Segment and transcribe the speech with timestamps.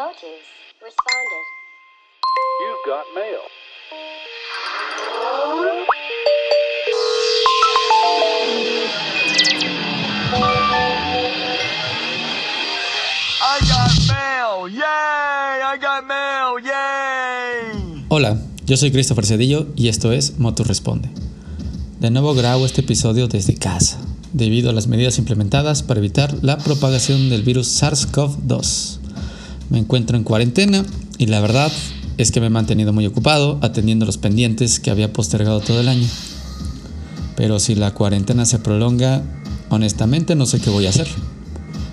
[0.00, 0.46] Motus
[0.80, 1.44] responded.
[2.62, 3.42] You've got mail.
[13.42, 14.68] I got mail!
[14.70, 14.80] Yay!
[14.80, 16.58] I got mail!
[16.64, 18.06] Yay!
[18.08, 21.10] Hola, yo soy Christopher Cedillo y esto es Motus Responde.
[21.98, 23.98] De nuevo grabo este episodio desde casa,
[24.32, 28.99] debido a las medidas implementadas para evitar la propagación del virus SARS-CoV-2.
[29.70, 30.84] Me encuentro en cuarentena
[31.16, 31.72] y la verdad
[32.18, 35.88] es que me he mantenido muy ocupado atendiendo los pendientes que había postergado todo el
[35.88, 36.06] año.
[37.36, 39.22] Pero si la cuarentena se prolonga,
[39.70, 41.08] honestamente no sé qué voy a hacer.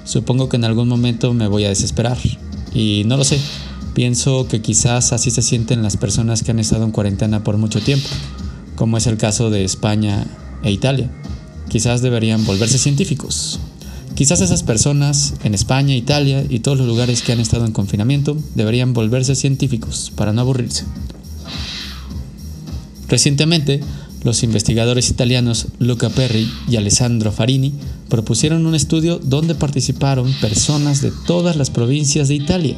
[0.04, 2.18] Supongo que en algún momento me voy a desesperar.
[2.73, 3.40] Y no lo sé.
[3.94, 7.80] Pienso que quizás así se sienten las personas que han estado en cuarentena por mucho
[7.80, 8.07] tiempo,
[8.76, 10.26] como es el caso de España
[10.63, 11.09] e Italia.
[11.70, 13.59] Quizás deberían volverse científicos.
[14.17, 18.35] Quizás esas personas en España, Italia y todos los lugares que han estado en confinamiento
[18.55, 20.85] deberían volverse científicos para no aburrirse.
[23.07, 23.79] Recientemente,
[24.23, 27.73] los investigadores italianos Luca Perri y Alessandro Farini
[28.10, 32.77] propusieron un estudio donde participaron personas de todas las provincias de Italia.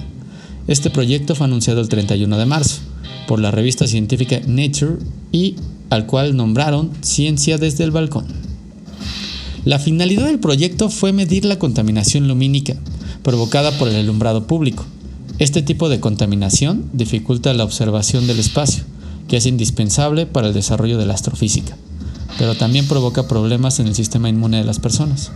[0.68, 2.82] Este proyecto fue anunciado el 31 de marzo
[3.30, 4.98] por la revista científica Nature
[5.32, 5.56] y
[5.90, 8.49] al cual nombraron Ciencia desde el balcón.
[9.66, 12.76] La finalidad del proyecto fue medir la contaminación lumínica
[13.24, 14.86] provocada por el alumbrado público.
[15.38, 18.84] Este tipo de contaminación dificulta la observación del espacio,
[19.28, 21.78] que es indispensable para el desarrollo de la astrofísica,
[22.38, 25.32] pero también provoca problemas en el sistema inmune de las personas.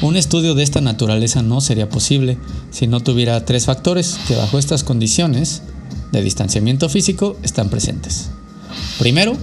[0.00, 2.36] Un estudio de esta naturaleza no sería posible
[2.70, 5.62] si no tuviera tres factores que bajo estas condiciones
[6.10, 8.30] de distanciamiento físico están presentes.
[8.98, 9.36] Primero,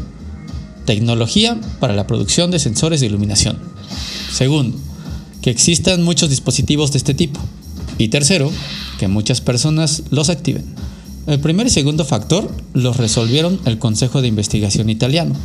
[0.90, 3.60] tecnología para la producción de sensores de iluminación.
[4.34, 4.76] Segundo,
[5.40, 7.40] que existan muchos dispositivos de este tipo.
[8.00, 8.52] Y tercero,
[8.98, 10.66] que muchas personas los activen.
[11.28, 15.36] El primer y segundo factor los resolvieron el Consejo de Investigación italiano,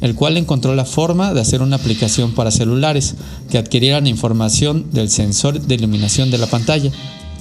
[0.00, 3.14] el cual encontró la forma de hacer una aplicación para celulares
[3.50, 6.90] que adquirieran información del sensor de iluminación de la pantalla.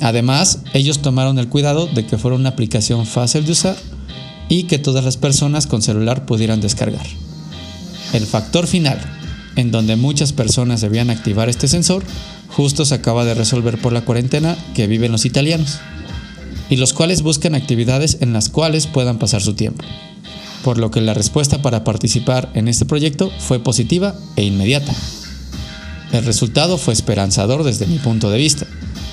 [0.02, 3.78] Además, ellos tomaron el cuidado de que fuera una aplicación fácil de usar
[4.50, 7.08] y que todas las personas con celular pudieran descargar.
[8.14, 9.00] El factor final,
[9.56, 12.04] en donde muchas personas debían activar este sensor,
[12.48, 15.80] justo se acaba de resolver por la cuarentena que viven los italianos,
[16.70, 19.84] y los cuales buscan actividades en las cuales puedan pasar su tiempo.
[20.64, 24.94] Por lo que la respuesta para participar en este proyecto fue positiva e inmediata.
[26.12, 28.68] El resultado fue esperanzador desde mi punto de vista,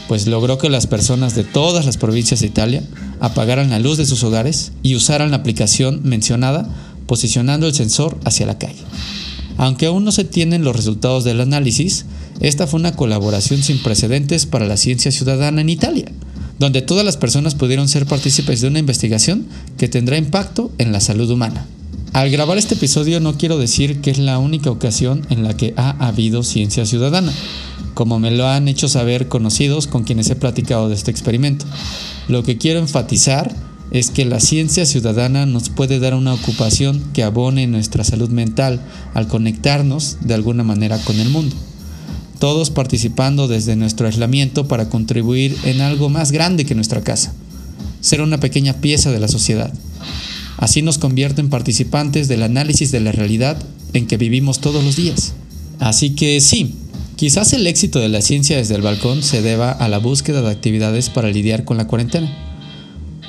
[0.07, 2.83] pues logró que las personas de todas las provincias de Italia
[3.21, 6.69] apagaran la luz de sus hogares y usaran la aplicación mencionada
[7.11, 8.85] posicionando el sensor hacia la calle.
[9.57, 12.05] Aunque aún no se tienen los resultados del análisis,
[12.39, 16.13] esta fue una colaboración sin precedentes para la ciencia ciudadana en Italia,
[16.61, 21.01] donde todas las personas pudieron ser partícipes de una investigación que tendrá impacto en la
[21.01, 21.67] salud humana.
[22.13, 25.75] Al grabar este episodio no quiero decir que es la única ocasión en la que
[25.77, 27.33] ha habido ciencia ciudadana,
[27.95, 31.67] como me lo han hecho saber conocidos con quienes he platicado de este experimento.
[32.29, 33.53] Lo que quiero enfatizar
[33.91, 38.81] es que la ciencia ciudadana nos puede dar una ocupación que abone nuestra salud mental
[39.15, 41.57] al conectarnos de alguna manera con el mundo.
[42.39, 47.35] Todos participando desde nuestro aislamiento para contribuir en algo más grande que nuestra casa.
[48.01, 49.73] Ser una pequeña pieza de la sociedad.
[50.57, 53.61] Así nos convierte en participantes del análisis de la realidad
[53.93, 55.35] en que vivimos todos los días.
[55.81, 56.77] Así que sí,
[57.17, 60.51] quizás el éxito de la ciencia desde el balcón se deba a la búsqueda de
[60.51, 62.50] actividades para lidiar con la cuarentena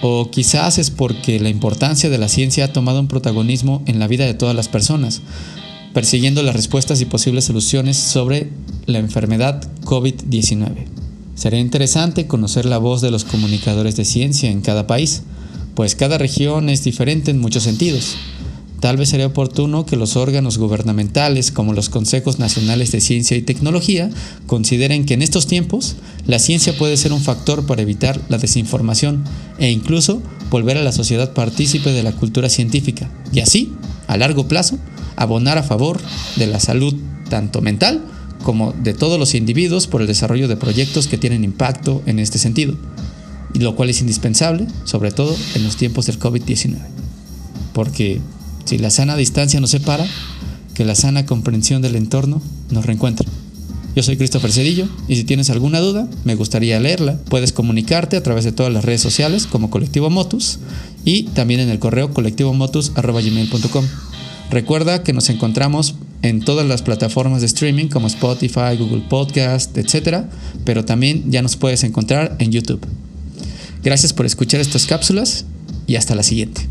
[0.01, 4.07] o quizás es porque la importancia de la ciencia ha tomado un protagonismo en la
[4.07, 5.21] vida de todas las personas,
[5.93, 8.49] persiguiendo las respuestas y posibles soluciones sobre
[8.85, 10.85] la enfermedad COVID-19.
[11.35, 15.23] Sería interesante conocer la voz de los comunicadores de ciencia en cada país,
[15.75, 18.15] pues cada región es diferente en muchos sentidos.
[18.81, 23.43] Tal vez sería oportuno que los órganos gubernamentales, como los Consejos Nacionales de Ciencia y
[23.43, 24.09] Tecnología,
[24.47, 29.23] consideren que en estos tiempos la ciencia puede ser un factor para evitar la desinformación
[29.59, 33.71] e incluso volver a la sociedad partícipe de la cultura científica y así,
[34.07, 34.79] a largo plazo,
[35.15, 35.99] abonar a favor
[36.37, 36.95] de la salud
[37.29, 38.03] tanto mental
[38.41, 42.39] como de todos los individuos por el desarrollo de proyectos que tienen impacto en este
[42.39, 42.73] sentido,
[43.53, 46.77] y lo cual es indispensable, sobre todo en los tiempos del COVID-19.
[47.73, 48.19] Porque
[48.65, 50.05] si la sana distancia nos separa,
[50.73, 53.27] que la sana comprensión del entorno nos reencuentre.
[53.95, 57.17] Yo soy Christopher Cedillo y si tienes alguna duda, me gustaría leerla.
[57.29, 60.59] Puedes comunicarte a través de todas las redes sociales como Colectivo Motus
[61.03, 63.85] y también en el correo colectivomotus.com.
[64.49, 70.25] Recuerda que nos encontramos en todas las plataformas de streaming como Spotify, Google Podcast, etc.
[70.63, 72.85] Pero también ya nos puedes encontrar en YouTube.
[73.83, 75.45] Gracias por escuchar estas cápsulas
[75.87, 76.67] y hasta la siguiente.